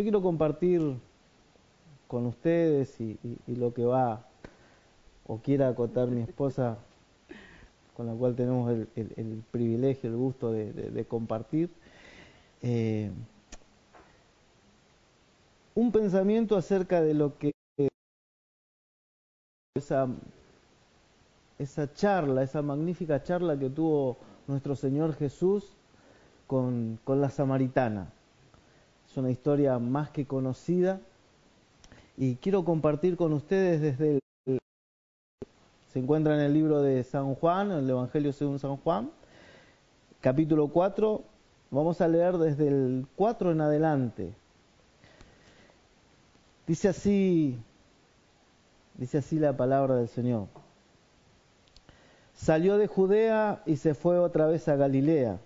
[0.00, 0.80] Yo quiero compartir
[2.08, 3.18] con ustedes y,
[3.48, 4.24] lo que va
[5.26, 6.78] o quiera acotar mi esposa,
[7.94, 11.68] con la cual tenemos el, privilegio, el gusto de, compartir,
[12.62, 13.10] eh,
[15.74, 17.52] un pensamiento acerca de lo que
[19.76, 20.08] esa,
[21.58, 25.76] esa charla, esa magnífica charla que tuvo nuestro Señor Jesús
[26.46, 28.10] con, con la samaritana.
[29.10, 31.00] Es una historia más que conocida
[32.16, 34.58] y quiero compartir con ustedes desde el...
[35.92, 39.10] Se encuentra en el libro de San Juan, el Evangelio según San Juan,
[40.20, 41.24] capítulo 4.
[41.72, 44.32] Vamos a leer desde el 4 en adelante.
[46.68, 47.58] Dice así,
[48.94, 50.46] dice así la palabra del Señor.
[52.36, 55.40] Salió de Judea y se fue otra vez a Galilea,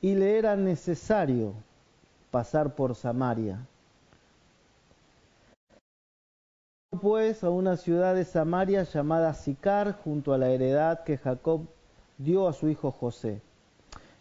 [0.00, 1.54] y le era necesario
[2.32, 3.64] pasar por Samaria.
[7.00, 11.66] Pues a una ciudad de Samaria llamada Sicar, junto a la heredad que Jacob
[12.18, 13.40] dio a su hijo José.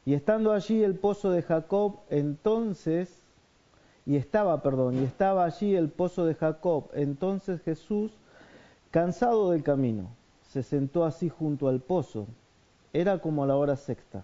[0.05, 3.21] Y estando allí el pozo de Jacob, entonces
[4.05, 6.89] y estaba, perdón, y estaba allí el pozo de Jacob.
[6.93, 8.11] Entonces Jesús,
[8.89, 10.07] cansado del camino,
[10.49, 12.27] se sentó así junto al pozo.
[12.93, 14.23] Era como la hora sexta.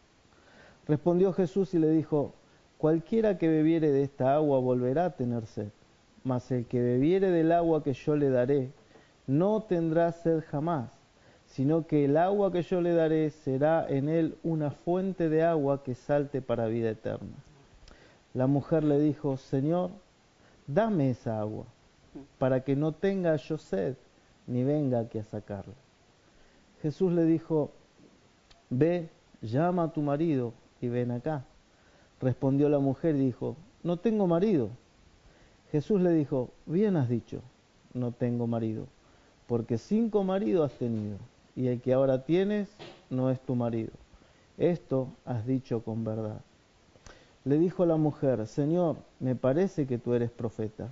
[0.87, 2.33] Respondió Jesús y le dijo,
[2.77, 5.69] cualquiera que bebiere de esta agua volverá a tener sed,
[6.23, 8.71] mas el que bebiere del agua que yo le daré,
[9.27, 10.91] no tendrá sed jamás,
[11.45, 15.83] sino que el agua que yo le daré será en él una fuente de agua
[15.83, 17.35] que salte para vida eterna.
[18.33, 19.91] La mujer le dijo, Señor,
[20.65, 21.65] dame esa agua,
[22.39, 23.95] para que no tenga yo sed,
[24.47, 25.75] ni venga aquí a sacarla.
[26.81, 27.71] Jesús le dijo,
[28.69, 29.09] ve,
[29.41, 31.45] llama a tu marido y ven acá.
[32.19, 34.69] Respondió la mujer y dijo, no tengo marido.
[35.71, 37.41] Jesús le dijo, bien has dicho,
[37.93, 38.87] no tengo marido,
[39.47, 41.17] porque cinco maridos has tenido,
[41.55, 42.67] y el que ahora tienes
[43.09, 43.91] no es tu marido.
[44.57, 46.41] Esto has dicho con verdad.
[47.45, 50.91] Le dijo la mujer, Señor, me parece que tú eres profeta.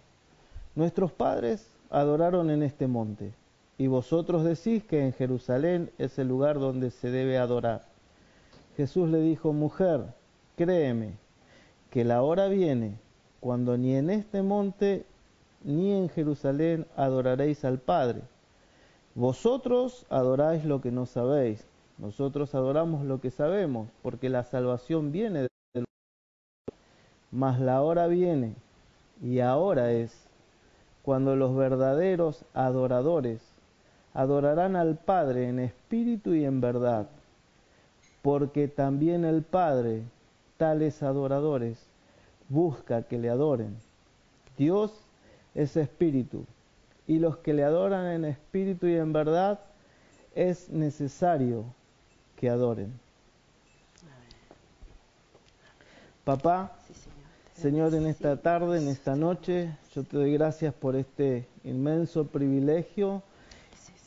[0.75, 3.33] Nuestros padres adoraron en este monte,
[3.77, 7.88] y vosotros decís que en Jerusalén es el lugar donde se debe adorar.
[8.79, 10.05] Jesús le dijo, mujer,
[10.55, 11.17] créeme,
[11.89, 12.97] que la hora viene
[13.41, 15.05] cuando ni en este monte
[15.65, 18.21] ni en Jerusalén adoraréis al Padre.
[19.15, 21.67] Vosotros adoráis lo que no sabéis,
[21.97, 25.83] nosotros adoramos lo que sabemos, porque la salvación viene de
[27.31, 28.55] mas la hora viene,
[29.21, 30.25] y ahora es,
[31.03, 33.41] cuando los verdaderos adoradores
[34.13, 37.09] adorarán al Padre en espíritu y en verdad,
[38.29, 40.03] porque también el Padre,
[40.57, 41.79] tales adoradores,
[42.47, 43.75] busca que le adoren.
[44.55, 44.93] Dios
[45.55, 46.45] es espíritu,
[47.07, 49.59] y los que le adoran en espíritu y en verdad,
[50.35, 51.65] es necesario
[52.35, 52.93] que adoren.
[56.23, 56.77] Papá,
[57.55, 63.23] Señor, en esta tarde, en esta noche, yo te doy gracias por este inmenso privilegio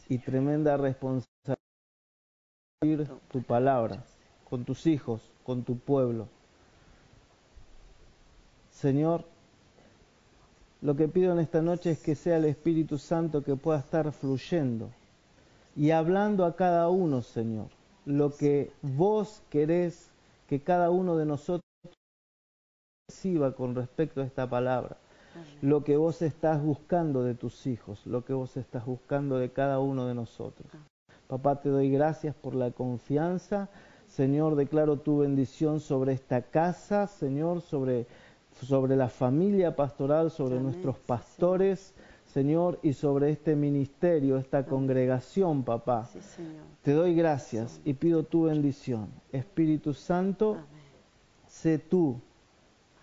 [0.08, 1.26] y tremenda responsabilidad
[2.82, 4.04] de tu palabra
[4.52, 6.28] con tus hijos, con tu pueblo.
[8.70, 9.24] Señor,
[10.82, 14.12] lo que pido en esta noche es que sea el Espíritu Santo que pueda estar
[14.12, 14.90] fluyendo
[15.74, 17.68] y hablando a cada uno, Señor,
[18.04, 20.10] lo que vos querés
[20.50, 21.62] que cada uno de nosotros
[23.56, 24.98] con respecto a esta palabra.
[25.62, 29.78] Lo que vos estás buscando de tus hijos, lo que vos estás buscando de cada
[29.78, 30.70] uno de nosotros.
[31.26, 33.70] Papá, te doy gracias por la confianza.
[34.14, 38.06] Señor, declaro tu bendición sobre esta casa, Señor, sobre,
[38.62, 41.94] sobre la familia pastoral, sobre nuestros pastores.
[42.26, 46.08] Señor, y sobre este ministerio, esta congregación, papá.
[46.12, 46.64] Sí, Señor.
[46.82, 49.08] Te doy gracias y pido tu bendición.
[49.32, 50.64] Espíritu Santo, Amén.
[51.46, 52.20] sé tú,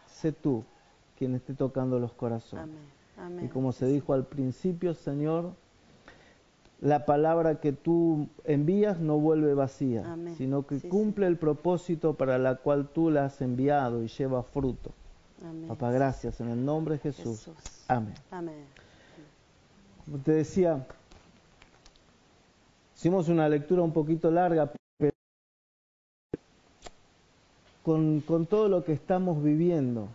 [0.07, 0.63] sé tú
[1.17, 2.65] quien esté tocando los corazones.
[2.65, 3.33] Amén.
[3.33, 3.45] Amén.
[3.45, 5.53] Y como se dijo al principio, Señor,
[6.81, 10.35] la palabra que tú envías no vuelve vacía, Amén.
[10.35, 14.43] sino que Sí, cumple el propósito para la cual tú la has enviado y lleva
[14.43, 14.91] fruto.
[15.43, 15.67] Amén.
[15.67, 17.39] Papá, gracias en el nombre de Jesús.
[17.45, 17.83] Jesús.
[17.87, 18.13] Amén.
[18.31, 18.65] Amén.
[20.05, 20.85] Como te decía,
[22.95, 25.11] hicimos una lectura un poquito larga, pero
[27.83, 30.07] con, con todo lo que estamos viviendo,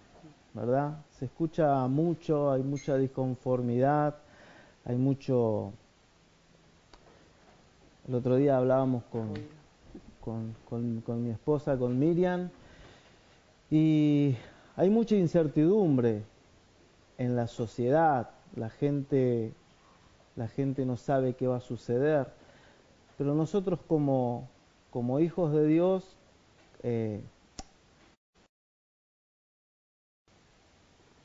[0.54, 0.98] ¿verdad?
[1.18, 4.16] Se escucha mucho, hay mucha disconformidad,
[4.86, 5.72] hay mucho...
[8.08, 9.32] El otro día hablábamos con,
[10.20, 12.50] con, con- con mi esposa, con Miriam,
[13.70, 14.36] y
[14.76, 16.22] hay mucha incertidumbre
[17.18, 19.52] en la sociedad, la gente,
[20.36, 22.28] la gente no sabe qué va a suceder,
[23.18, 24.48] pero nosotros como,
[24.92, 26.16] como hijos de Dios,
[26.82, 27.22] eh,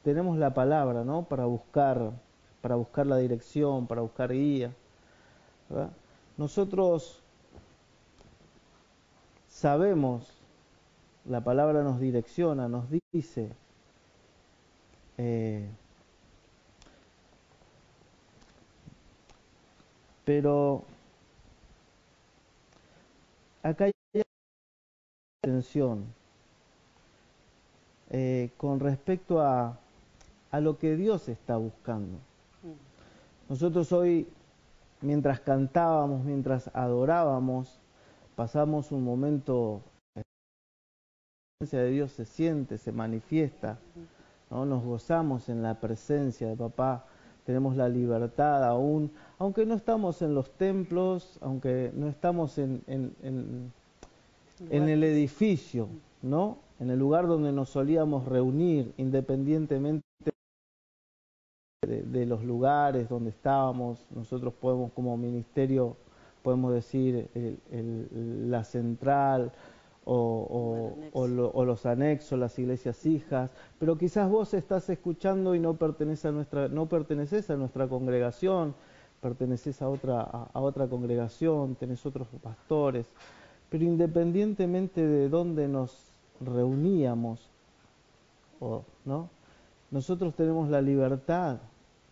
[0.04, 1.24] tenemos la palabra, ¿no?
[1.24, 2.12] Para buscar,
[2.62, 4.72] para buscar la dirección, para buscar guía,
[5.70, 5.92] ¿verdad?
[6.40, 7.22] Nosotros
[9.50, 10.26] sabemos,
[11.26, 13.50] la palabra nos direcciona, nos dice,
[15.18, 15.68] eh,
[20.24, 20.86] pero
[23.62, 23.92] acá hay
[25.44, 26.06] atención
[28.12, 29.78] eh, con respecto a,
[30.52, 32.18] a lo que Dios está buscando.
[32.64, 33.50] Mm.
[33.50, 34.26] Nosotros hoy,
[35.02, 37.80] mientras cantábamos, mientras adorábamos,
[38.36, 39.82] pasamos un momento,
[40.16, 40.24] la
[41.60, 43.78] presencia de Dios se siente, se manifiesta,
[44.50, 44.66] ¿no?
[44.66, 47.06] nos gozamos en la presencia de papá,
[47.46, 53.16] tenemos la libertad aún, aunque no estamos en los templos, aunque no estamos en, en-
[53.24, 53.72] en-
[54.70, 55.88] en el edificio,
[56.22, 56.58] ¿no?
[56.82, 60.04] En el lugar donde nos solíamos reunir, independientemente
[61.82, 65.96] de, de los lugares donde estábamos, nosotros podemos como ministerio,
[66.44, 69.52] podemos decir el- el- la central
[70.04, 75.56] o, o- o lo- o los anexos, las iglesias hijas, pero quizás vos estás escuchando
[75.56, 78.74] y no perteneces a nuestra, no perteneces a nuestra congregación,
[79.22, 83.06] perteneces a otra, a, a otra congregación, tenés otros pastores,
[83.70, 86.12] pero independientemente de dónde nos
[86.42, 87.50] reuníamos,
[88.60, 89.30] o, ¿no?
[89.92, 91.58] Nosotros tenemos la libertad,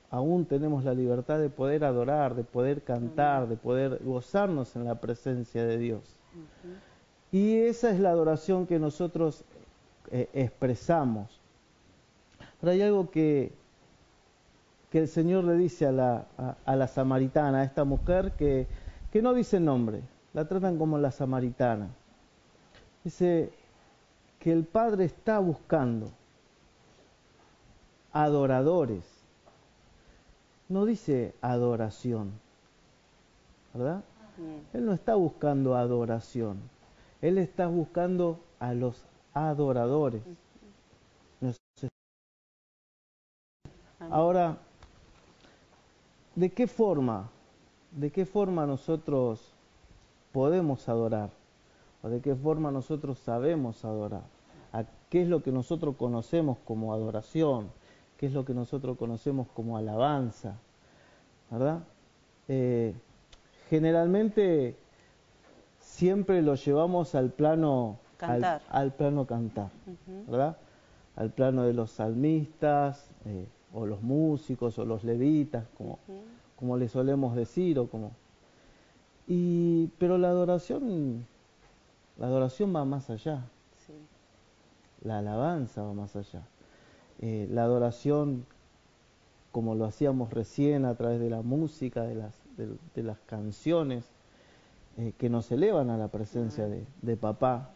[0.10, 4.96] aún tenemos la libertad de poder adorar, de poder cantar, de poder gozarnos en la
[4.96, 6.02] presencia de Dios.
[7.32, 9.44] Y esa es la adoración que nosotros
[10.12, 11.40] eh, expresamos.
[12.60, 13.52] Pero hay algo que,
[14.90, 18.66] que el Señor le dice a la, a, a la samaritana, a esta mujer que,
[19.12, 20.02] que no dice nombre,
[20.34, 21.90] la tratan como la samaritana.
[23.04, 23.52] Dice
[24.40, 26.10] que el Padre está buscando
[28.24, 29.04] adoradores.
[30.70, 32.32] No dice adoración,
[33.74, 34.04] ¿verdad?
[34.74, 36.58] Él no está buscando adoración.
[37.22, 40.22] Él está buscando a los adoradores.
[41.42, 41.56] Amén.
[44.12, 44.58] Ahora,
[46.36, 47.30] ¿de qué forma?
[47.92, 49.54] ¿De qué forma nosotros
[50.32, 51.30] podemos adorar?
[52.02, 54.24] ¿O de qué forma nosotros sabemos adorar?
[54.74, 57.70] ¿A qué es lo que nosotros conocemos como adoración?
[58.18, 60.56] ¿Qué es lo que nosotros conocemos como alabanza?
[61.52, 61.80] ¿Verdad?
[62.48, 62.94] Eh,
[63.70, 64.76] generalmente
[65.80, 68.62] siempre lo llevamos al plano Cantar.
[68.70, 69.70] al plano cantar.
[70.28, 70.58] ¿verdad?
[71.16, 76.22] Al plano de los salmistas, eh, o los músicos, o los levitas, como, Ujú.
[76.58, 78.12] como le solemos decir, o como...
[79.28, 81.26] Y, pero la adoración,
[82.18, 83.44] la adoración va más allá,
[83.86, 83.94] Sí.
[85.04, 86.42] la alabanza va más allá.
[87.22, 88.46] Eh, la adoración,
[89.52, 94.06] como lo hacíamos recién a través de la música, de las, de, de las canciones,
[94.98, 97.72] eh, que nos elevan a la presencia de, de papá,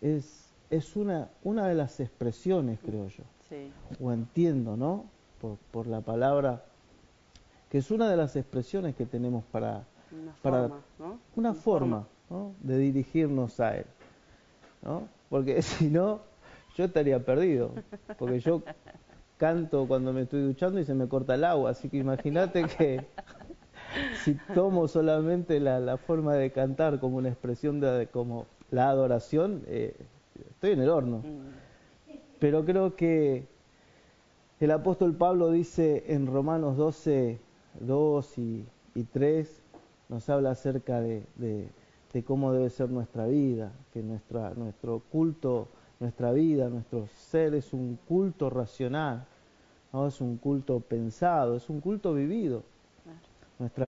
[0.00, 3.72] es, es una, una de las expresiones, creo yo, Sí.
[4.00, 5.04] o entiendo, ¿no?
[5.40, 6.64] Por, por la palabra,
[7.70, 11.18] que es una de las expresiones que tenemos para Una Para- forma, ¿no?
[11.36, 12.52] una forma ¿no?
[12.60, 13.86] de dirigirnos a Él,
[14.82, 15.08] ¿no?
[15.30, 16.20] Porque si no,
[16.78, 17.72] yo estaría perdido,
[18.18, 18.62] porque yo
[19.36, 23.04] canto cuando me estoy duchando y se me corta el agua, así que imagínate que
[24.24, 29.64] si tomo solamente la, la forma de cantar como una expresión de como la adoración,
[29.66, 29.96] eh,
[30.50, 31.18] estoy en el horno.
[31.18, 32.18] Mm.
[32.38, 33.48] Pero creo que
[34.60, 37.40] El apóstol Pablo dice en Romanos 12,
[37.80, 39.62] 2 y, y 3,
[40.08, 41.68] nos habla acerca de, de,
[42.12, 45.68] de, cómo debe ser nuestra vida, que nuestra, nuestro culto,
[46.00, 49.26] nuestra vida, nuestro ser es un culto racional,
[49.92, 50.06] ¿no?
[50.06, 52.62] es un culto pensado, es un culto vivido.
[53.04, 53.18] Claro.
[53.58, 53.84] Nuestra,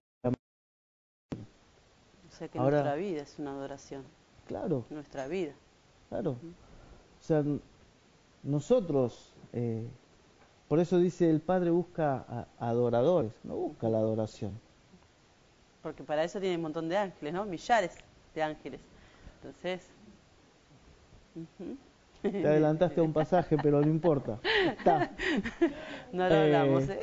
[2.29, 4.03] O sea que Ahora- nuestra vida es una adoración.
[4.47, 5.53] claro, Nuestra vida.
[6.09, 6.33] claro.
[6.33, 7.45] O sea,
[8.43, 9.87] nosotros, eh,
[10.69, 14.59] por eso dice el Padre busca a- adoradores, no busca la adoración.
[15.83, 17.45] Porque para eso tiene un montón de ángeles, ¿no?
[17.45, 17.97] Millares
[18.35, 18.81] de ángeles.
[19.37, 19.87] Entonces.
[22.23, 24.39] Te adelantaste a un pasaje, pero no importa.
[24.79, 25.11] Está.
[26.13, 26.99] No lo Eh, hablamos, ¿eh?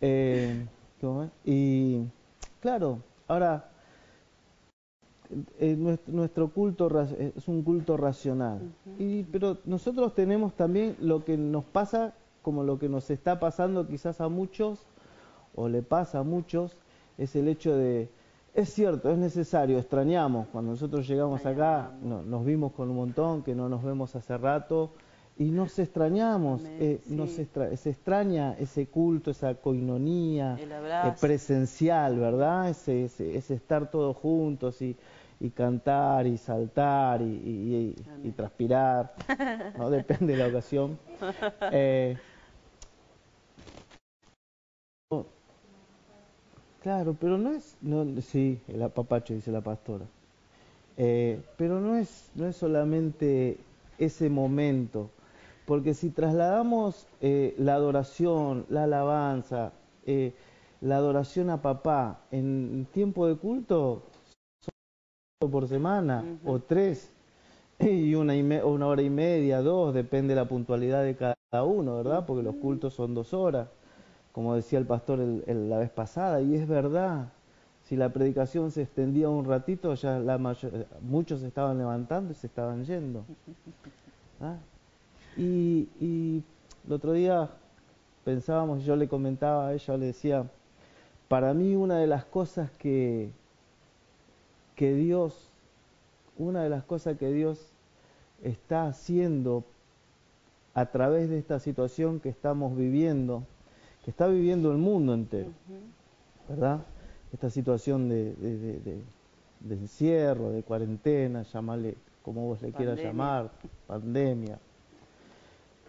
[0.00, 0.66] Eh,
[1.00, 1.30] ¿cómo es?
[1.44, 2.04] Y
[2.60, 3.68] claro, ahora
[5.58, 8.60] eh, nuestro, nuestro culto es un culto racional.
[8.98, 13.86] y, pero nosotros tenemos también lo que nos pasa, como lo que nos está pasando
[13.86, 14.86] quizás a muchos,
[15.54, 16.76] o le pasa a muchos,
[17.18, 18.08] es el hecho de,
[18.54, 23.42] es cierto, es necesario, extrañamos, cuando nosotros llegamos acá, no- nos vimos con un montón,
[23.42, 24.92] que no nos vemos hace rato,
[25.38, 27.14] y nos extrañamos, eh, sí.
[27.16, 30.56] nos extra- se extraña ese culto, esa coinonía
[31.08, 32.68] eh, presencial, ¿verdad?
[32.68, 34.96] Ese, ese, ese estar todos juntos y,
[35.38, 39.14] y cantar y saltar y, y- y- transpirar,
[39.78, 39.88] ¿no?
[39.88, 40.98] Depende de la ocasión.
[41.72, 42.16] Eh,
[46.82, 50.04] claro, pero no es, no, sí, el apapacho dice la pastora.
[50.96, 53.56] Eh, pero no es, no es solamente
[53.98, 55.10] ese momento,
[55.66, 59.72] porque si trasladamos eh, la adoración, la alabanza,
[60.06, 60.32] eh,
[60.80, 64.02] la adoración a papá en tiempo de culto,
[65.40, 67.10] solo por semana o tres,
[67.78, 71.64] y una, y me- una hora y media, dos, depende de la puntualidad de cada
[71.64, 72.26] uno, ¿verdad?
[72.26, 73.68] Porque los cultos son dos horas,
[74.40, 77.28] como decía el pastor el- el- la vez pasada, y es verdad.
[77.84, 82.34] Si la predicación se extendía un ratito, ya la mayor- muchos se estaban levantando y
[82.36, 83.22] se estaban yendo.
[84.40, 84.56] ¿Ah?
[85.36, 86.42] Y, y
[86.86, 87.50] el otro día
[88.24, 90.46] pensábamos, yo le comentaba a ella, le decía,
[91.28, 93.30] para mí una de las cosas que,
[94.74, 95.50] que Dios,
[96.38, 97.58] una de las cosas que Dios
[98.42, 99.64] está haciendo
[100.72, 103.42] a través de esta situación que estamos viviendo,
[104.10, 105.50] que está viviendo el mundo entero.
[106.48, 106.80] ¿verdad?
[107.32, 109.02] Esta situación de, de- de- de-
[109.60, 113.52] de encierro, de cuarentena, llamarle como vos le quieras llamar,
[113.86, 114.58] pandemia.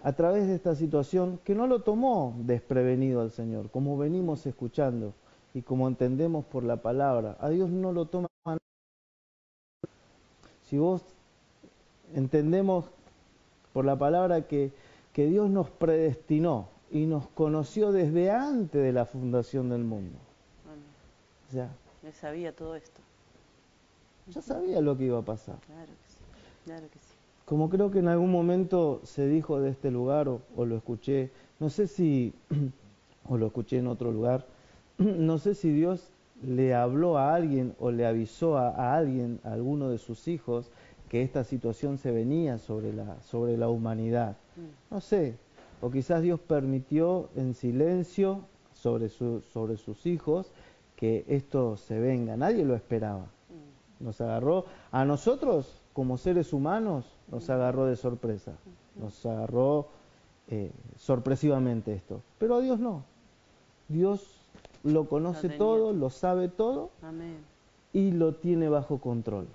[0.03, 5.13] A través de esta situación que no lo tomó desprevenido al Señor, como venimos escuchando
[5.55, 8.27] y como entendemos por la palabra, a Dios no lo toma.
[10.69, 11.01] Si vos
[12.13, 12.85] entendemos
[13.73, 14.71] por la palabra que,
[15.11, 20.17] que Dios nos predestinó y nos conoció desde antes de la fundación del mundo.
[20.65, 20.81] Bueno,
[21.49, 21.69] sea,
[22.03, 23.01] él sabía todo esto.
[24.27, 25.57] ya sabía lo que iba a pasar.
[25.65, 26.17] Claro que sí.
[26.65, 27.13] Claro que sí.
[27.45, 31.31] Como creo que en algún momento se dijo de este lugar o, o lo escuché,
[31.59, 32.33] no sé si,
[33.29, 34.45] o lo escuché en otro lugar,
[34.97, 36.11] no sé si Dios
[36.43, 40.71] le habló a alguien o le avisó a, a alguien, a alguno de sus hijos,
[41.07, 44.37] que esta situación se venía sobre la, sobre la humanidad.
[44.55, 44.93] Mm.
[44.93, 45.35] No sé,
[45.81, 48.41] o quizás Dios permitió en silencio
[48.73, 50.51] sobre, su- sobre sus hijos
[50.95, 52.37] que esto se venga.
[52.37, 53.25] Nadie lo esperaba.
[53.99, 58.53] Nos agarró, a nosotros como seres humanos, nos agarró de sorpresa.
[58.99, 59.87] Nos agarró
[60.47, 62.21] eh, sorpresivamente esto.
[62.39, 63.03] Pero a Dios no.
[63.89, 64.37] Dios
[64.83, 67.37] lo conoce todo, lo sabe todo Amén.
[67.93, 69.47] y lo tiene bajo control.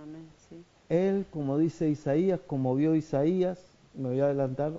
[0.00, 0.26] Amén.
[0.48, 0.56] Sí.
[0.88, 3.62] Él, como dice Isaías, como vio Isaías,
[3.94, 4.72] me voy a adelantar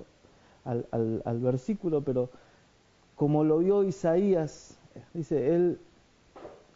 [0.64, 2.30] al, al- al versículo, pero
[3.16, 4.78] como lo vio Isaías,
[5.12, 5.78] dice él,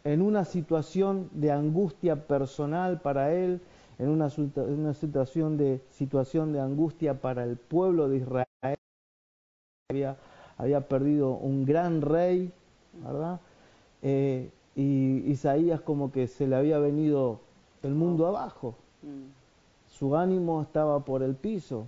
[0.03, 3.61] en una situación de angustia personal para él,
[3.97, 8.45] en una, situa- en una situación, de, situación de angustia para el pueblo de Israel,
[9.89, 10.15] había,
[10.57, 12.51] había perdido un gran rey,
[13.03, 13.39] ¿verdad?
[14.01, 17.39] Eh, y Isaías como que se le había venido
[17.83, 19.31] el mundo abajo Mm.
[19.89, 21.87] su ánimo estaba por el piso,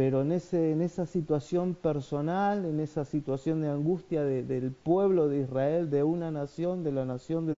[0.00, 5.90] pero en, esa situación personal, en esa situación de angustia de- del pueblo de Israel,
[5.90, 7.54] de una nación, de la nación de,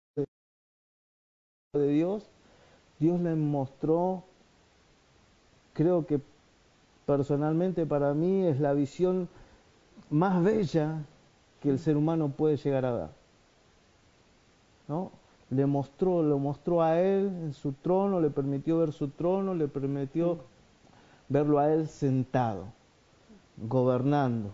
[1.75, 2.31] de Dios,
[2.99, 4.25] Dios le mostró,
[5.75, 6.19] creo que
[7.05, 9.29] personalmente para mí es la visión
[10.09, 11.05] más bella
[11.61, 13.11] que el ser humano puede llegar a dar.
[14.89, 15.11] ¿no?
[15.51, 19.69] Le mostró, lo mostró a él en su trono, le permitió ver su trono, le
[19.69, 20.39] permitió
[21.31, 22.67] verlo a él sentado.
[23.57, 24.53] gobernando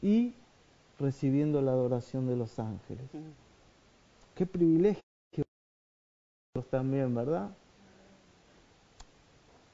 [0.00, 0.32] y
[0.98, 3.04] recibiendo la adoración de los ángeles.
[4.34, 5.02] Qué privilegio
[6.70, 7.50] también, ¿verdad?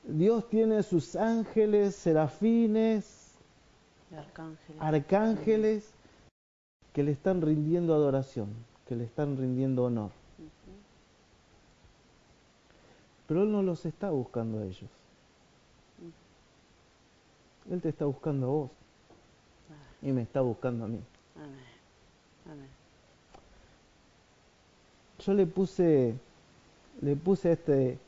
[0.02, 3.34] Dios tiene sus ángeles, serafines,
[4.16, 4.82] arcángeles.
[4.82, 5.94] arcángeles
[6.92, 8.48] que le están rindiendo adoración,
[8.86, 10.10] que le están rindiendo honor.
[13.26, 14.90] Pero Él no los está buscando a ellos.
[17.70, 18.70] Él te está buscando a vos
[20.02, 21.00] y me está buscando a mí.
[21.36, 22.68] Amén.
[25.24, 26.14] Yo le puse,
[27.00, 27.98] le puse este,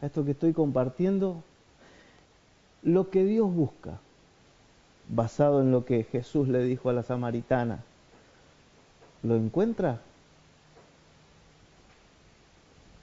[0.00, 1.42] a esto que estoy compartiendo
[2.82, 3.98] lo que Dios busca,
[5.08, 7.80] basado en lo que Jesús le dijo a la samaritana.
[9.22, 10.00] ¿Lo encuentra?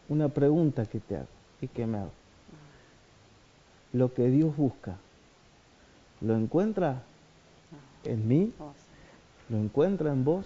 [0.09, 1.27] Una pregunta que te hago
[1.62, 2.12] y que me hago.
[3.91, 4.95] Lo que Dios busca,
[6.23, 7.03] ¿lo encuentra
[8.05, 8.53] en mí?
[9.49, 10.45] ¿Lo encuentra en vos?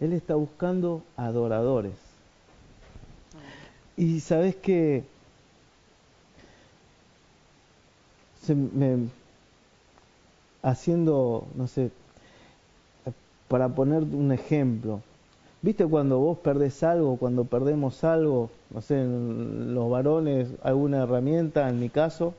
[0.00, 1.94] Él está buscando adoradores.
[3.96, 5.04] Y sabes que
[8.44, 9.08] se me-
[10.62, 11.90] haciendo, no sé,
[13.48, 15.00] para poner un ejemplo,
[15.62, 21.80] ¿viste cuando vos perdés algo, cuando perdemos algo, no sé, los varones, alguna herramienta, en
[21.80, 22.34] mi caso,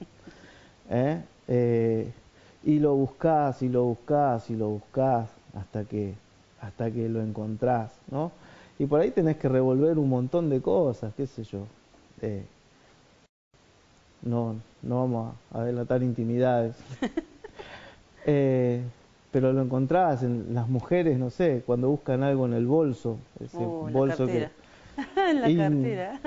[0.89, 1.21] ¿eh?
[1.47, 2.11] Eh,
[2.63, 6.13] y lo buscás, y lo buscás, y lo buscás, hasta que,
[6.61, 8.31] hasta que lo encontrás, ¿no?
[8.77, 11.65] Y por ahí tenés que revolver un montón de cosas, qué sé yo.
[12.21, 12.43] Eh,
[14.21, 16.75] no, no vamos a adelantar intimidades.
[19.31, 23.57] Pero lo encontrás en las mujeres, no sé, cuando buscan algo en el bolso, ese
[23.57, 24.49] Oh, en la bolso que,
[24.97, 25.29] cartera.
[25.29, 26.19] en la Y- cartera.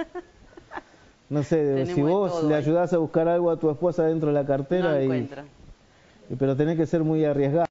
[1.28, 2.62] no sé, Tenemos si vos le ahí.
[2.62, 5.44] ayudás a buscar algo a tu esposa dentro de la cartera no y, encuentra.
[6.30, 7.66] y- pero tenés que ser muy arriesgado.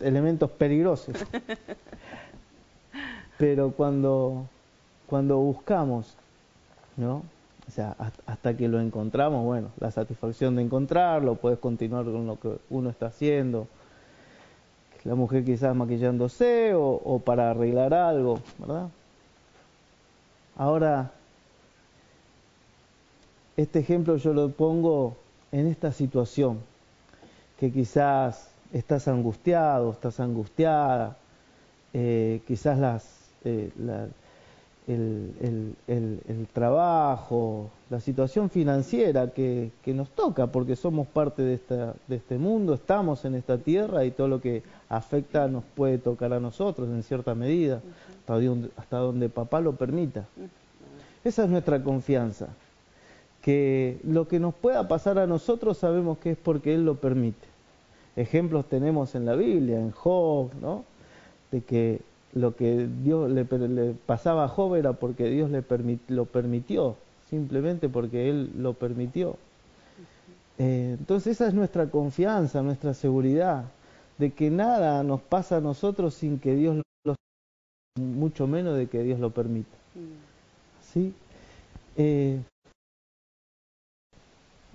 [0.00, 1.14] Elementos peligrosos.
[3.38, 4.46] Pero cuando,
[5.08, 6.14] cuando buscamos,
[6.96, 7.22] ¿no?
[7.68, 7.96] O sea,
[8.26, 12.90] hasta, que lo encontramos, bueno, la satisfacción de encontrarlo, puedes continuar con lo que uno
[12.90, 13.68] está haciendo.
[15.04, 18.88] La mujer quizás maquillándose o, o para arreglar algo, ¿verdad?
[20.56, 21.12] Ahora,
[23.56, 25.16] este ejemplo yo lo pongo
[25.50, 26.60] en esta situación,
[27.58, 31.16] que quizás estás angustiado, estás angustiada,
[31.92, 33.04] eh, quizás las,
[33.44, 33.70] eh,
[34.88, 41.54] el, el- el- trabajo, la situación financiera que, que nos toca, porque somos parte de,
[41.54, 45.98] esta, de este mundo, estamos en esta tierra y todo lo que afecta nos puede
[45.98, 47.80] tocar a nosotros en cierta medida,
[48.20, 50.26] hasta donde, hasta donde papá lo permita.
[51.24, 52.48] Esa es nuestra confianza,
[53.40, 57.46] que lo que nos pueda pasar a nosotros sabemos que es porque Él lo permite.
[58.16, 60.84] Ejemplos tenemos en la Biblia, en Job, ¿no?
[61.50, 62.00] De que
[62.32, 63.44] lo que Dios le,
[64.06, 65.62] pasaba a Job era porque Dios le
[66.08, 66.96] lo permitió,
[67.28, 69.36] simplemente porque Él lo permitió.
[70.58, 73.64] Eh, entonces esa es nuestra confianza, nuestra seguridad,
[74.18, 77.14] de que nada nos pasa a nosotros sin que Dios lo
[77.98, 79.76] mucho menos de que Dios lo permita.
[80.92, 81.12] ¿sí?
[81.96, 82.40] Eh,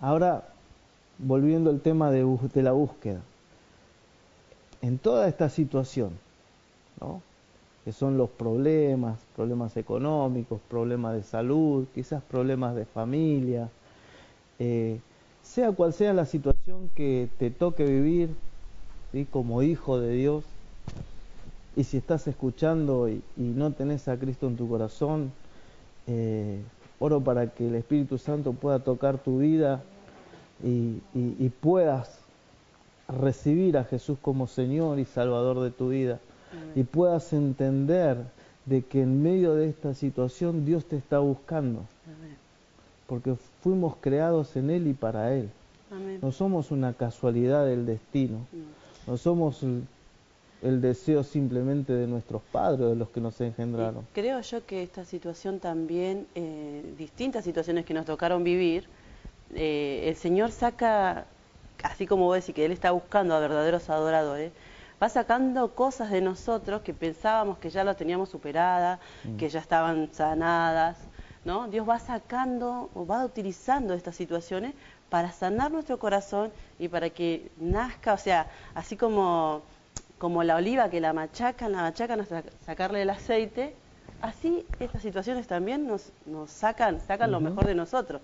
[0.01, 0.47] ahora,
[1.17, 3.21] volviendo al tema de, de la búsqueda.
[4.81, 6.11] En toda esta situación,
[7.01, 7.21] ¿no?
[7.88, 13.69] Que son los problemas, problemas económicos, problemas de salud, quizás problemas de familia,
[14.60, 15.00] eh,
[15.41, 18.36] sea cual sea la situación que te toque vivir
[19.32, 20.43] como hijo de Dios,
[21.78, 25.32] y si estás escuchando y, no tenés a Cristo en tu corazón,
[26.08, 26.60] eh,
[27.00, 29.82] oro para que el Espíritu Santo pueda tocar tu vida
[30.62, 32.19] y puedas
[33.08, 36.19] recibir a Jesús como Señor y Salvador de tu vida
[36.75, 38.17] y puedas entender
[38.65, 42.36] de que en medio de esta situación Dios te está buscando, Amén.
[43.07, 45.49] porque fuimos creados en Él y para Él.
[45.91, 46.19] Amén.
[46.21, 49.12] No somos una casualidad del destino, No.
[49.13, 49.83] no somos el,
[50.62, 54.03] el deseo simplemente de nuestros padres, de los que nos engendraron.
[54.12, 58.86] Y creo yo que esta situación también, eh, distintas situaciones que nos tocaron vivir,
[59.55, 61.25] eh, el Señor saca,
[61.83, 64.51] así como vos decís que Él está buscando a verdaderos adoradores,
[65.01, 68.99] va sacando cosas de nosotros que pensábamos que ya lo teníamos superada,
[69.38, 70.97] que ya estaban sanadas,
[71.45, 71.67] ¿no?
[71.67, 74.73] Dios va sacando o va utilizando estas situaciones
[75.10, 79.62] para sanar nuestro corazón y para que nazca, o sea, así como
[80.17, 83.75] como la oliva que la machacan, la machacan hasta sacarle el aceite,
[84.21, 88.21] así estas situaciones también nos, nos sacan, sacan lo mejor de nosotros.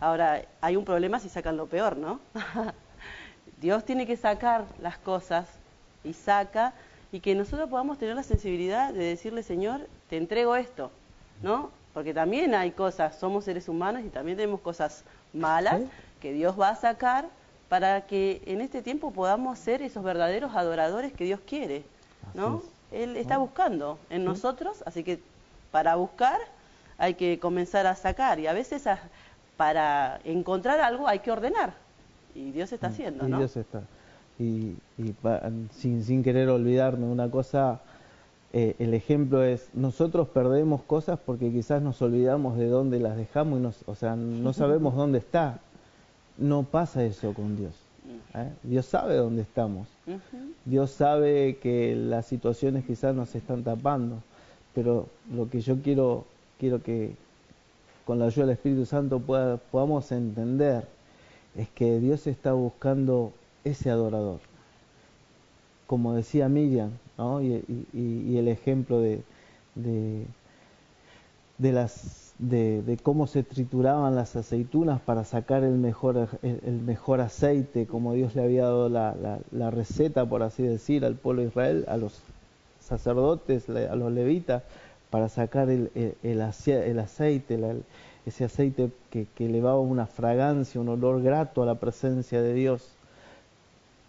[0.00, 2.20] Ahora, hay un problema si sacan lo peor, ¿no?
[3.60, 5.46] Dios tiene que sacar las cosas
[6.04, 6.74] y saca
[7.12, 10.90] y que nosotros podamos tener la sensibilidad de decirle, Señor, te entrego esto,
[11.42, 11.70] ¿no?
[11.92, 15.80] Porque también hay cosas, somos seres humanos y también tenemos cosas malas
[16.20, 17.28] que Dios va a sacar
[17.68, 21.84] para que en este tiempo podamos ser esos verdaderos adoradores que Dios quiere,
[22.34, 22.62] ¿no?
[22.90, 25.20] Él está buscando en nosotros, así que
[25.70, 26.38] para buscar
[26.98, 28.84] hay que comenzar a sacar y a veces
[29.56, 31.74] para encontrar algo hay que ordenar
[32.34, 33.38] y Dios está mm, haciendo, ¿no?
[33.38, 33.82] Dios está
[34.38, 34.76] y,
[35.72, 37.80] sin, sin querer olvidarme una cosa,
[38.52, 43.58] eh, el ejemplo es, nosotros perdemos cosas porque quizás nos olvidamos de dónde las dejamos
[43.58, 45.60] y nos, o sea, no sabemos dónde está.
[46.36, 47.74] No pasa eso con Dios.
[48.34, 48.50] ¿eh?
[48.62, 49.86] Dios sabe dónde estamos.
[50.64, 54.16] Dios sabe que las situaciones quizás nos están tapando,
[54.74, 56.24] pero lo que yo quiero,
[56.58, 57.14] quiero que
[58.04, 60.86] con la ayuda del Espíritu Santo pueda, podamos entender
[61.56, 63.32] es que Dios está buscando
[63.64, 64.40] ese adorador.
[65.86, 69.22] Como decía Miriam, y, el ejemplo de,
[69.74, 77.86] de, las, de, cómo se trituraban las aceitunas para sacar el mejor, el, mejor aceite,
[77.86, 79.14] como Dios le había dado la,
[79.50, 82.20] la, receta, por así decir, al pueblo de Israel, a los
[82.80, 84.62] sacerdotes, a los levitas,
[85.10, 85.90] para sacar el,
[86.22, 87.64] el, aceite,
[88.26, 92.96] ese aceite que, que elevaba una fragancia, un olor grato a la presencia de Dios.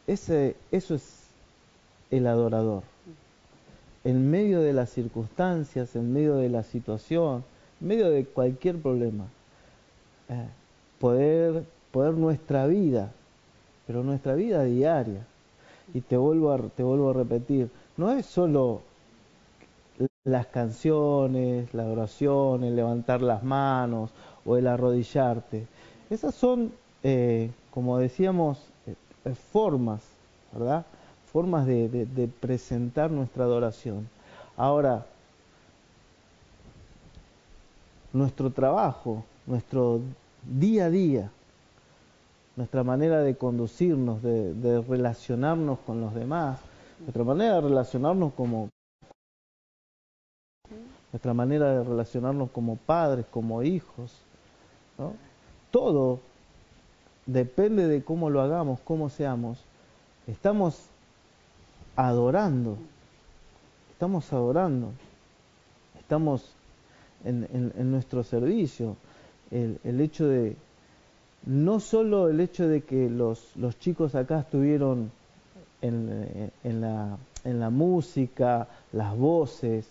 [0.08, 1.26] Ese, eso es
[2.12, 2.84] el adorador.
[4.04, 7.44] En medio de las circunstancias, en medio de la situación,
[7.82, 9.26] en medio de cualquier problema,
[10.30, 10.48] eh,
[11.00, 13.12] poder, poder nuestra vida,
[13.88, 15.26] pero nuestra vida diaria,
[15.94, 18.82] y te vuelvo a, te vuelvo a repetir, no es solo
[20.24, 24.12] las canciones, la oración, el levantar las manos
[24.44, 25.68] o el arrodillarte.
[26.10, 26.72] Esas son,
[27.04, 28.60] eh, como decíamos,
[29.34, 30.02] formas,
[30.52, 30.86] ¿verdad?
[31.32, 34.08] Formas de, presentar nuestra adoración.
[34.56, 35.06] Ahora,
[38.14, 40.00] nuestro trabajo, nuestro
[40.44, 41.32] día a día,
[42.56, 46.60] nuestra manera de conducirnos, de, relacionarnos con los demás,
[47.00, 48.70] nuestra manera de relacionarnos como
[51.12, 54.12] nuestra manera de relacionarnos como padres, como hijos,
[54.98, 55.14] ¿no?
[55.72, 56.20] todo
[57.26, 59.60] depende de cómo lo hagamos, cómo seamos,
[60.28, 60.80] estamos
[61.96, 62.78] adorando,
[63.94, 64.92] estamos adorando,
[66.00, 66.54] estamos
[67.24, 68.96] en, nuestro servicio.
[69.52, 70.56] El, hecho de,
[71.46, 75.12] no solo el hecho de que los, los chicos acá estuvieron
[75.82, 79.88] en, en, la, en la música, las voces,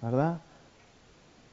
[0.00, 0.40] ¿verdad?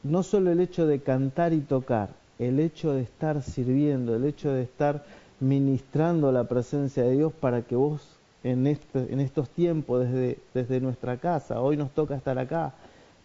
[0.03, 2.09] No solo el hecho de cantar y tocar,
[2.39, 5.03] el hecho de estar sirviendo, el hecho de estar
[5.39, 8.01] ministrando la presencia de Dios para que vos
[8.43, 10.05] en, este, en estos tiempos,
[10.53, 12.73] desde, nuestra casa, hoy nos toca estar acá,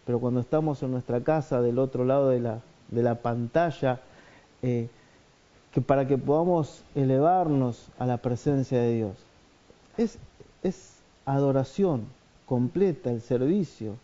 [0.05, 3.99] pero cuando estamos en nuestra casa, del otro lado de la, de la pantalla,
[4.61, 4.89] eh,
[5.71, 9.13] que para que podamos elevarnos a la presencia de Dios.
[9.97, 10.17] Es,
[10.63, 10.95] es
[11.25, 12.05] adoración
[12.45, 13.95] completa, el servicio,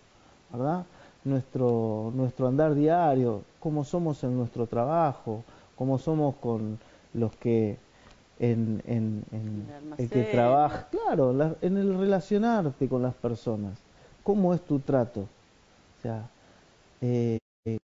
[0.52, 0.86] ¿verdad?
[1.27, 5.43] Nuestro, nuestro andar diario, cómo somos en nuestro trabajo,
[5.75, 6.79] cómo somos con
[7.13, 7.77] los que
[8.39, 9.23] en, en,
[9.97, 13.77] el, que trabaja, claro, en el relacionarte con las personas,
[14.23, 16.29] cómo es tu trato, o sea,
[17.01, 17.77] eh, ¿qué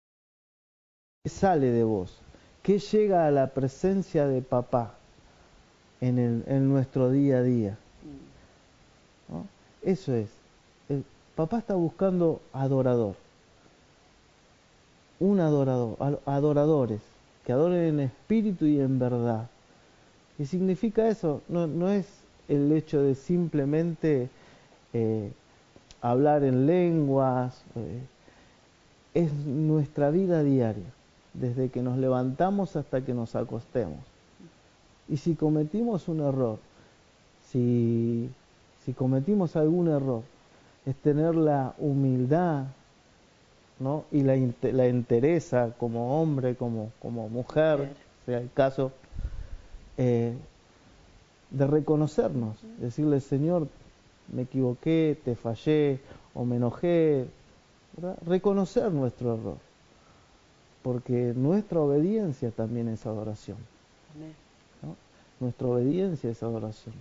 [1.29, 2.19] sale de vos?
[2.63, 4.95] ¿Qué llega a la presencia de papá
[6.01, 7.79] en, el, en nuestro día a día?
[9.33, 9.43] Mm.
[9.89, 10.29] Eso es.
[10.89, 11.05] El
[11.37, 13.15] papá está buscando adorador
[15.21, 17.01] un adorador, adoradores,
[17.45, 19.49] que adoren en espíritu y en verdad.
[20.37, 21.43] ¿Qué significa eso?
[21.49, 22.07] No, es
[22.49, 24.31] el hecho de simplemente
[24.95, 25.31] eh,
[26.01, 28.01] hablar en lenguas, eh,
[29.13, 30.87] es nuestra vida diaria,
[31.35, 33.99] desde que nos levantamos hasta que nos acostemos.
[35.09, 36.59] Y si cometimos un error,
[37.51, 38.31] si
[38.97, 40.23] cometimos algún error,
[40.87, 42.65] es tener la humildad
[43.81, 44.05] ¿no?
[44.13, 47.95] y la, la entereza como hombre, como, como mujer,
[48.27, 48.93] sea el caso,
[49.97, 50.35] eh,
[51.51, 53.67] de reconocernos, decirle, Señor,
[54.29, 55.99] me equivoqué, te fallé
[56.35, 57.27] o me enojé,
[58.27, 59.57] reconocer nuestro error,
[60.83, 63.59] porque nuestra obediencia también es adoración.
[65.41, 66.95] Nuestra obediencia es adoración.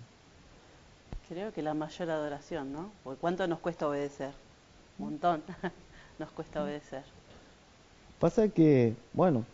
[1.28, 2.89] Creo que la mayor adoración, ¿no?
[3.04, 4.32] Porque ¿cuánto nos cuesta obedecer?
[4.98, 5.44] Un montón.
[6.20, 7.04] nos cuesta obedecer.
[8.20, 9.46] Pasa que, bueno,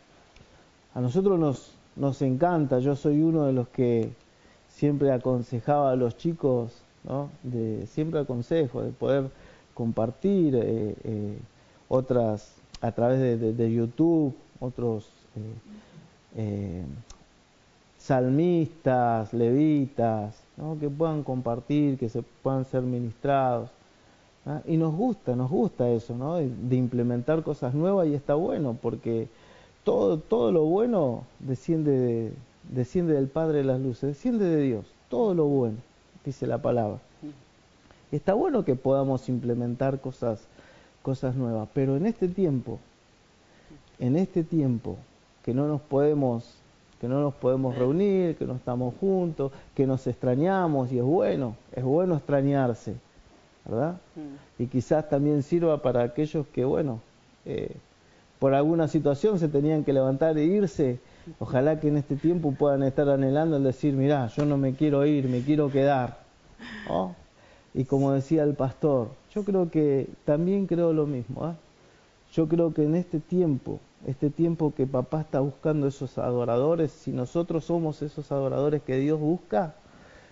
[0.95, 4.11] a nosotros nos, nos encanta, yo soy uno de los que
[4.69, 6.71] siempre aconsejaba a los chicos,
[7.03, 7.29] ¿no?
[7.43, 9.29] de, siempre aconsejo, de poder
[9.73, 11.37] compartir eh, eh,
[11.87, 15.07] otras, a través de, YouTube, otros
[16.35, 16.83] eh,
[17.99, 20.77] salmistas, levitas, ¿no?
[20.79, 23.69] que puedan compartir, que se puedan ser ministrados.
[24.45, 24.61] ¿Ah?
[24.65, 26.35] Y nos gusta, nos gusta eso, ¿no?
[26.35, 29.27] de, implementar cosas nuevas y está bueno, porque
[29.83, 32.33] todo, todo lo bueno desciende,
[32.69, 35.77] desciende del Padre de las Luces, desciende de Dios, todo lo bueno,
[36.23, 36.99] dice la palabra.
[38.11, 40.47] Está bueno que podamos implementar cosas,
[41.01, 42.79] cosas nuevas, pero en este tiempo,
[43.99, 44.97] en este tiempo
[45.43, 46.55] que no nos podemos
[46.99, 51.55] que no nos podemos reunir, que no estamos juntos, que nos extrañamos y es bueno,
[51.73, 52.95] es bueno extrañarse,
[53.65, 53.97] ¿verdad?
[54.15, 54.63] Mm.
[54.63, 57.01] Y quizás también sirva para aquellos que, bueno,
[57.45, 57.75] eh,
[58.39, 60.99] por alguna situación se tenían que levantar e irse,
[61.39, 65.05] ojalá que en este tiempo puedan estar anhelando el decir, mirá, yo no me quiero
[65.05, 66.19] ir, me quiero quedar.
[67.73, 71.49] Y como decía el pastor, yo creo que también creo lo mismo.
[71.49, 71.53] ¿eh?
[72.33, 77.11] Yo creo que en este tiempo, este tiempo que papá está buscando esos adoradores, si
[77.11, 79.75] nosotros somos esos adoradores que Dios busca,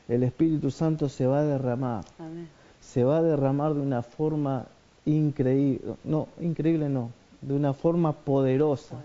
[0.07, 2.03] el Espíritu Santo se va a derramar.
[2.83, 4.65] Se va a derramar de una forma
[5.05, 7.09] increíble, no, increíble no,
[7.41, 8.97] de una forma poderosa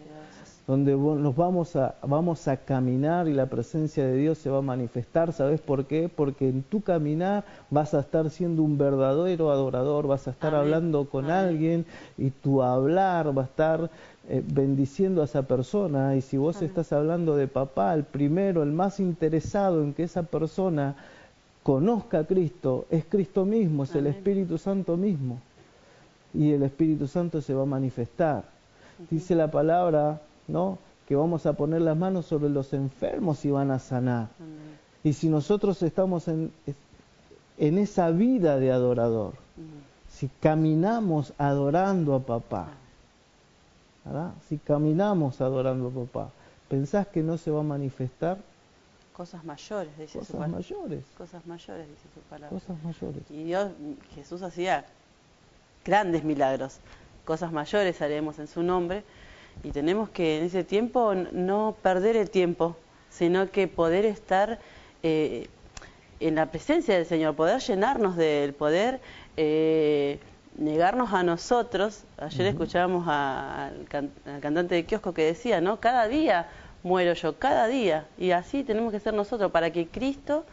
[0.69, 4.62] donde nos vamos a, vamos a caminar y la presencia de Dios se va a
[4.62, 5.33] manifestar.
[5.33, 6.11] ¿Sabes por qué?
[6.14, 11.07] Porque en tu caminar vas a estar siendo un verdadero adorador, vas a estar hablando
[11.09, 11.87] con alguien
[12.19, 13.91] y tu hablar va a estar
[14.29, 16.17] eh, bendiciendo a esa persona.
[16.17, 20.25] Y si vos estás hablando de papá, el primero, el más interesado en que esa
[20.25, 20.97] persona
[21.68, 25.38] conozca a Cristo, es Cristo mismo, es el Espíritu Santo mismo.
[26.33, 28.44] Y el Espíritu Santo se va a manifestar.
[29.11, 30.78] Dice la palabra ¿no?
[31.07, 34.28] Que vamos a poner las manos sobre los enfermos y van a sanar.
[35.04, 36.52] Y si nosotros estamos en,
[37.59, 39.35] en esa vida de adorador,
[40.09, 42.68] si caminamos adorando a papá,
[44.07, 44.33] ¿verdad?
[44.48, 46.31] si caminamos adorando a papá,
[46.70, 48.38] ¿pensás que no se va a manifestar?
[49.18, 51.04] Cosas mayores, dice Cosas su mayores.
[51.18, 52.50] Cosas mayores, dice su palabra.
[52.50, 53.20] Cosas mayores.
[53.31, 53.72] Y Dios,
[54.14, 54.85] Jesús hacía
[55.85, 56.78] grandes milagros.
[57.24, 59.02] Cosas mayores haremos en su nombre
[59.64, 62.76] y tenemos que en ese tiempo no perder el tiempo,
[63.11, 64.61] sino que poder estar
[65.02, 65.48] eh,
[66.20, 69.00] en la presencia del Señor, poder llenarnos de Él, poder
[69.37, 70.20] eh,
[70.59, 72.04] negarnos a nosotros.
[72.18, 75.81] Ayer escuchábamos al, cantante de kiosco que decía, ¿no?
[75.81, 76.46] Cada día
[76.88, 78.07] muero yo, cada día.
[78.18, 80.44] Y así tenemos que ser nosotros, para que Cristo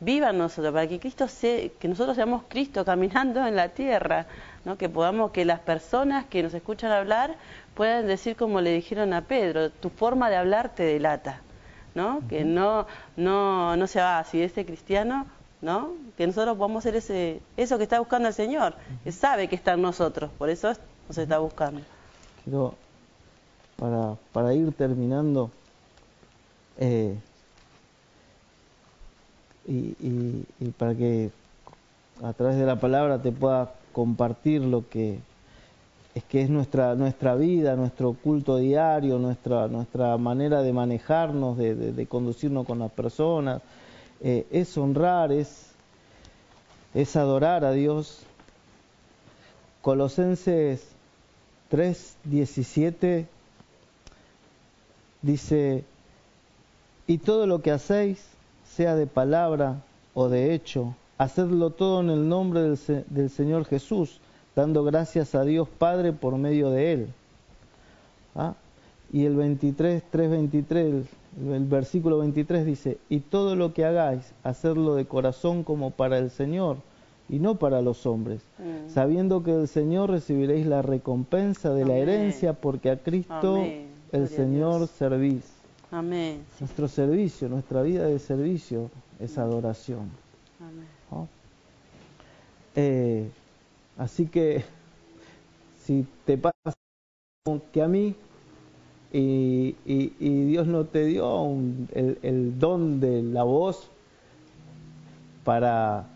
[0.00, 4.26] viva en nosotros, para que Cristo se, que nosotros seamos Cristo caminando en la tierra,
[4.64, 4.76] ¿no?
[4.76, 7.36] que podamos, que las personas que nos escuchan hablar
[7.74, 11.40] puedan decir como le dijeron a Pedro, tu forma de hablar te delata,
[11.94, 12.20] ¿no?
[12.28, 15.26] Que no, no, no se va, si ese cristiano,
[15.60, 15.92] ¿no?
[16.16, 19.74] Que nosotros podamos ser ese, eso que está buscando el Señor, que sabe que está
[19.74, 20.72] en nosotros, por eso
[21.08, 21.80] nos está buscando.
[22.44, 22.74] Quiero,
[23.76, 25.50] para, para ir terminando,
[26.78, 27.16] eh,
[29.66, 30.44] y,
[30.78, 31.30] para que
[32.22, 35.18] a través de la palabra te pueda compartir lo que
[36.14, 42.06] es que es nuestra, nuestra vida, nuestro culto diario, nuestra, nuestra manera de manejarnos, de,
[42.08, 43.60] conducirnos con las personas,
[44.22, 45.72] eh, es honrar, es,
[46.94, 48.22] es adorar a Dios.
[49.82, 50.88] Colosenses
[51.70, 53.26] 3:17
[55.20, 55.84] dice,
[57.06, 58.24] y todo lo que hacéis,
[58.64, 59.82] sea de palabra
[60.14, 64.20] o de hecho, hacedlo todo en el nombre del, del Señor Jesús
[64.56, 67.06] dando gracias a Dios Padre por medio de él.
[68.34, 68.54] ¿Ah?
[69.12, 71.04] Y el 23, 3.23,
[71.52, 76.30] el, versículo 23 dice, y todo lo que hagáis, hacerlo de corazón como para el
[76.30, 76.78] Señor
[77.28, 78.90] y no para los hombres, mm.
[78.90, 83.62] sabiendo que del Señor recibiréis la recompensa de la herencia porque a Cristo
[84.12, 85.55] el Señor servís.
[85.90, 86.44] Amén.
[86.60, 90.10] Nuestro servicio, nuestra vida de servicio es adoración.
[90.60, 91.28] Amén.
[92.74, 93.30] Eh,
[93.98, 94.64] Así que
[95.82, 96.74] si te pasa
[97.72, 98.14] que a mí
[99.12, 99.72] y,
[100.18, 101.46] Dios no te dio
[101.92, 103.88] el, don de la voz
[105.44, 106.06] para,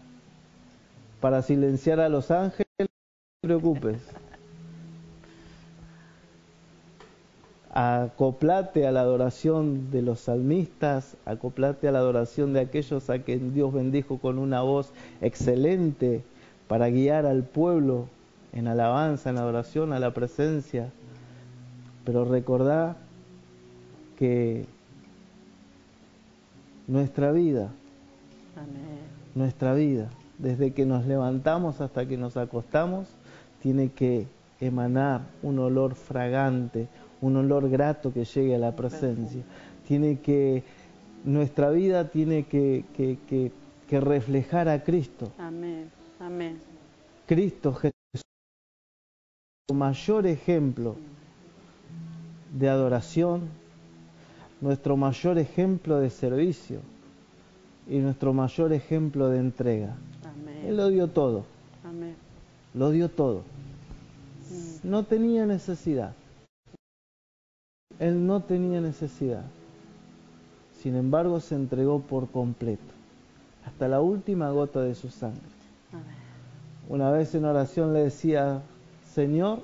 [1.21, 2.87] para silenciar a los ángeles, no
[3.41, 4.03] te preocupes.
[7.73, 13.55] Acoplate a la adoración de los salmistas, acoplate a la adoración de aquellos a quien
[13.55, 16.23] Dios bendijo con una voz excelente
[16.67, 18.07] para guiar al pueblo
[18.53, 20.91] en alabanza, en adoración, a la presencia.
[22.05, 22.97] Pero recordá
[24.19, 24.67] que
[26.89, 27.71] nuestra vida,
[29.37, 33.07] nuestra vida, desde que nos levantamos hasta que nos acostamos,
[33.63, 34.27] tiene que
[34.61, 36.89] emanar un olor fragante,
[37.21, 39.43] un olor grato que llegue a la presencia.
[39.87, 40.63] Tiene que,
[41.25, 45.33] nuestra vida tiene que, que, reflejar a Cristo.
[45.39, 46.59] Amén, amén.
[47.27, 48.23] Cristo Jesús,
[49.73, 50.97] mayor ejemplo
[52.57, 53.49] de adoración,
[54.61, 56.81] nuestro mayor ejemplo de servicio
[57.89, 59.97] y nuestro mayor ejemplo de entrega.
[60.67, 61.45] Él lo dio todo.
[61.85, 62.15] Amén.
[62.75, 63.43] Lo dio todo.
[64.51, 64.89] Mm.
[64.89, 66.15] No tenía necesidad.
[68.01, 69.45] Él no tenía necesidad.
[70.83, 72.83] Sin embargo, se entregó por completo,
[73.67, 75.41] hasta la última gota de su sangre.
[76.89, 78.63] Una vez en oración le decía,
[79.13, 79.61] Señor,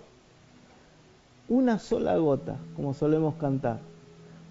[1.48, 3.78] una sola gota, como solemos cantar,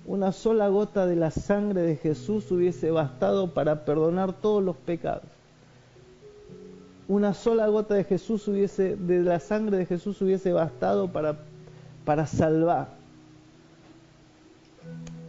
[0.07, 5.23] una sola gota de la sangre de Jesús hubiese bastado para perdonar todos los pecados.
[7.07, 11.37] Una sola gota de Jesús hubiese, de la sangre de Jesús hubiese bastado para,
[12.03, 13.04] para salvar.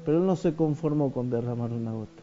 [0.05, 2.23] Pero él no se conformó con derramar una gota.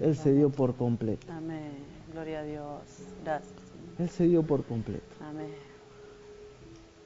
[0.00, 1.26] Él se dio por completo.
[1.32, 1.72] Amén.
[2.12, 2.82] Gloria a Dios.
[3.24, 3.52] Gracias.
[3.98, 5.04] Él se dio por completo.
[5.20, 5.50] Amén.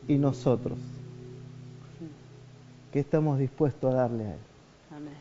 [0.07, 0.79] Y nosotros,
[2.93, 4.39] ¿qué estamos dispuestos a darle a Él?
[4.95, 5.15] Amén.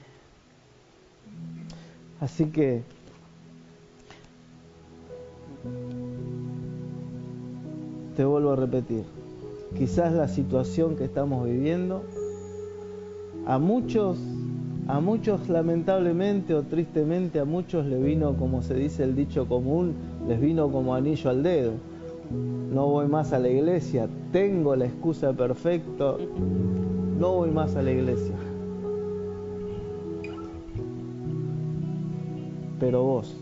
[2.19, 2.83] Así que
[8.15, 9.03] te vuelvo a repetir,
[9.77, 12.03] quizás la situación que estamos viviendo
[13.45, 14.17] a muchos,
[14.87, 19.93] a muchos lamentablemente o tristemente, a muchos le vino, como se dice el dicho común,
[20.27, 21.73] les vino como anillo al dedo.
[22.73, 26.15] No voy más a la iglesia, tengo la excusa perfecta,
[27.19, 28.35] no voy más a la iglesia.
[32.79, 33.35] Pero vos,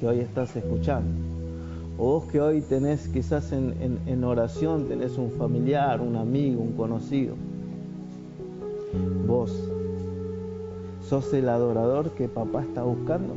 [0.00, 1.10] que hoy estás escuchando,
[1.98, 6.72] o vos que hoy tenés quizás en, en oración, tenés un familiar, un amigo, un
[6.72, 7.36] conocido,
[9.26, 9.52] ¿Vos
[11.08, 13.34] sos el adorador que papá está buscando?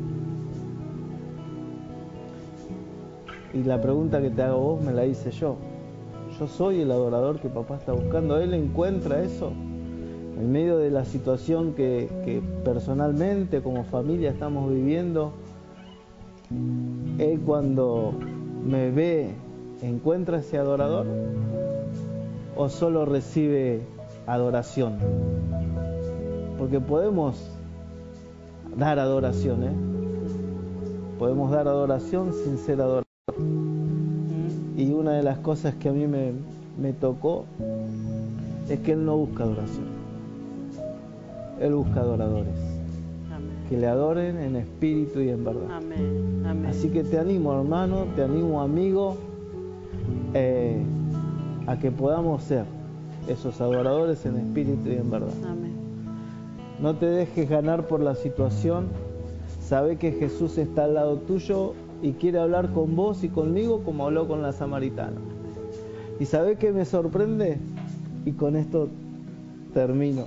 [3.53, 5.55] Y la pregunta que te hago vos me la hice yo.
[6.37, 8.37] Yo soy el adorador que papá está buscando.
[8.37, 9.53] Él encuentra eso
[10.37, 15.31] en medio de la situación que, personalmente como familia estamos viviendo.
[17.17, 18.13] Él cuando
[18.65, 19.29] me ve,
[19.81, 21.05] ¿encuentra ese adorador?
[22.57, 23.81] ¿O solo recibe
[24.27, 24.93] adoración.
[26.57, 27.35] Porque podemos
[28.77, 29.71] dar adoración, ¿eh?
[31.19, 33.03] Podemos dar adoración sin ser adorador.
[34.77, 36.33] Y una de las cosas que a mí me,
[36.81, 37.45] me tocó
[38.69, 39.85] es que Él no busca adoración.
[41.59, 42.53] Él busca adoradores.
[43.69, 45.81] Que le adoren en espíritu y en verdad.
[46.69, 49.15] Así que te animo, hermano, te animo, amigo,
[50.33, 50.83] eh,
[51.65, 52.65] a que podamos ser
[53.27, 55.33] esos adoradores en espíritu y en verdad.
[56.79, 58.87] No te dejes ganar por la situación.
[59.61, 64.05] Sabe que Jesús está al lado tuyo y quiere hablar con vos y conmigo como
[64.05, 65.17] habló con la samaritana.
[66.19, 67.57] Y sabe que me sorprende,
[68.25, 68.89] y con esto
[69.73, 70.25] termino,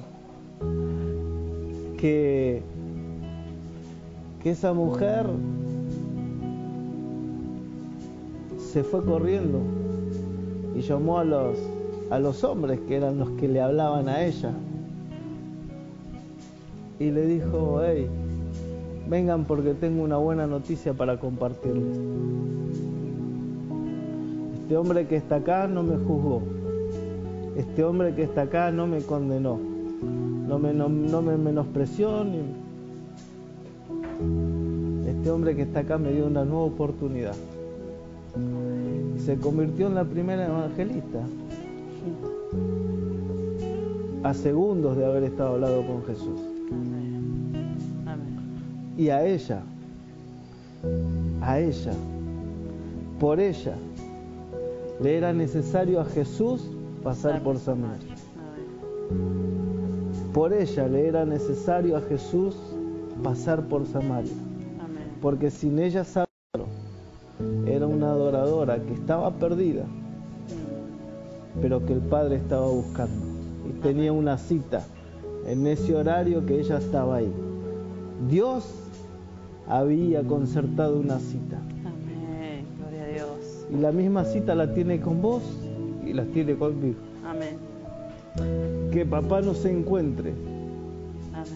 [1.97, 2.63] que,
[4.43, 5.27] que esa mujer
[8.73, 9.61] se fue corriendo
[10.77, 11.59] y llamó a los
[12.11, 14.53] a los hombres que eran los que le hablaban a ella.
[16.99, 18.09] Y le dijo, hey,
[19.09, 21.99] vengan porque tengo una buena noticia para compartirles.
[24.55, 26.43] Este hombre que está acá no me juzgó.
[27.57, 29.59] Este hombre que está acá no me condenó.
[30.47, 32.25] No me, no, me menospreció.
[35.07, 37.35] Este hombre que está acá me dio una nueva oportunidad.
[39.19, 41.21] Se convirtió en la primera evangelista
[44.23, 46.41] a segundos de haber estado al lado con Jesús.
[48.97, 49.63] Y a ella,
[51.41, 51.93] a ella,
[53.21, 53.77] por ella,
[55.01, 56.69] le era necesario a Jesús
[57.05, 58.15] pasar por Samaria.
[60.33, 62.57] Por ella le era necesario a Jesús
[63.23, 64.33] pasar por Samaria.
[65.23, 66.05] Porque sin ella
[67.67, 69.85] era una adoradora que estaba perdida,
[71.61, 73.28] pero que el Padre estaba buscando
[73.69, 74.85] y tenía una cita
[75.47, 77.33] en ese horario que ella estaba ahí.
[78.29, 78.65] Dios
[79.69, 81.59] había concertado una cita.
[81.85, 83.67] Amén, gloria a Dios.
[83.73, 85.43] Y la misma cita la tiene con vos
[86.05, 86.99] y la tiene conmigo.
[87.27, 87.57] Amén.
[88.93, 90.33] Que papá nos encuentre
[91.35, 91.47] Amén.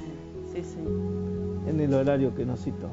[0.52, 0.92] Sí, Señor.
[1.68, 2.88] en el horario que nos citó,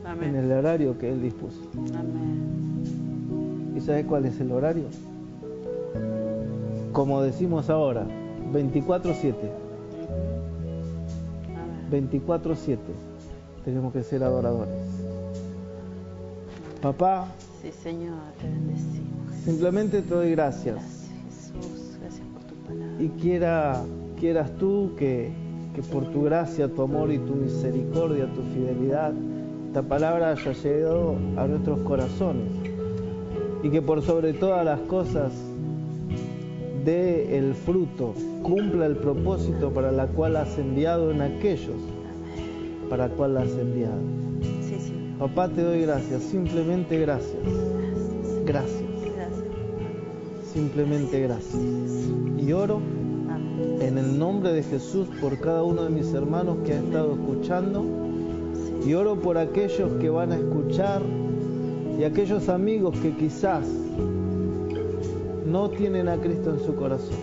[0.00, 0.34] en Amén.
[0.36, 1.60] el horario que Él dispuso.
[1.94, 3.72] Amén.
[3.76, 4.84] ¿Y sabes cuál es el horario?
[6.92, 8.06] Como decimos ahora,
[8.52, 9.34] 24-7.
[11.90, 12.08] Amén.
[12.10, 12.76] 24-7.
[13.64, 14.74] Tenemos que ser adoradores.
[16.80, 17.28] Papá,
[17.62, 19.34] Sí, Señor, te bendecimos.
[19.44, 20.74] simplemente te doy gracias.
[20.74, 21.96] Gracias, Jesús.
[22.00, 22.96] Gracias por tu palabra.
[23.02, 23.82] Y quiera,
[24.18, 25.30] quieras tú que,
[25.76, 29.12] que por tu gracia, tu amor y tu misericordia, tu fidelidad,
[29.68, 32.48] esta palabra haya llegado a nuestros corazones.
[33.62, 35.32] Y que por sobre todas las cosas
[36.84, 41.76] dé el fruto, cumpla el propósito para la cual has enviado en aquellos
[42.88, 44.00] para cual has enviado.
[44.42, 44.76] Sí.
[45.18, 47.38] Papá, te doy gracias, simplemente gracias,
[48.44, 48.82] Gracias.
[50.52, 51.62] simplemente gracias.
[52.38, 52.80] Y oro
[53.80, 57.84] en el nombre de Jesús por cada uno de mis hermanos que ha estado escuchando
[58.84, 61.02] y oro por aquellos que van a escuchar
[61.98, 63.66] y aquellos amigos que quizás
[65.46, 67.16] no tienen a Cristo en su corazón,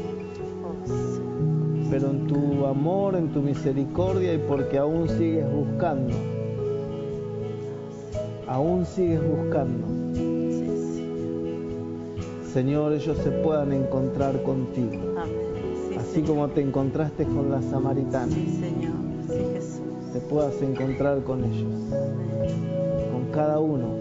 [1.89, 6.13] pero en tu amor, en tu misericordia y porque aún sigues buscando,
[8.47, 9.87] aún sigues buscando.
[12.53, 15.15] Señor, ellos se puedan encontrar contigo,
[15.99, 18.35] así como te encontraste con la samaritana,
[20.13, 21.71] te puedas encontrar con ellos,
[23.11, 23.99] con cada uno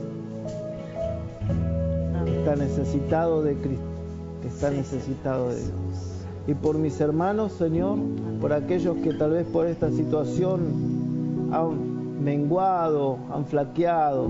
[2.39, 3.85] está necesitado de Cristo,
[4.49, 5.73] que está necesitado de Dios.
[6.47, 7.99] Y por mis hermanos, Señor,
[8.41, 14.27] por aquellos que tal vez por esta situación han menguado, han flaqueado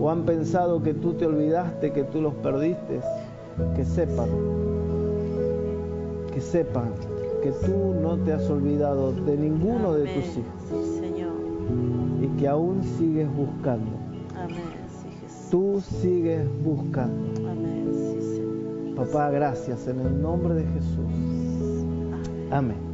[0.00, 3.00] o han pensado que tú te olvidaste, que tú los perdiste,
[3.76, 4.28] que sepan,
[6.32, 6.90] que sepan
[7.42, 11.32] que tú no te has olvidado de ninguno de tus hijos Sí, Señor.
[12.22, 13.90] y que aún sigues buscando.
[14.34, 14.56] Amén.
[15.02, 15.50] Sí, Jesús.
[15.50, 17.43] Tú sigues buscando.
[18.96, 21.10] Papá, gracias en el nombre de Jesús.
[22.50, 22.93] Amén.